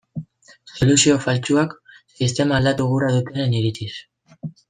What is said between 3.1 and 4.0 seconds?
dutenen iritziz.